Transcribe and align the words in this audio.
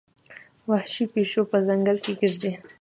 وحشي 0.69 1.05
پیشو 1.13 1.41
په 1.51 1.57
ځنګل 1.67 1.97
کې 2.03 2.13
ګرځي. 2.19 2.51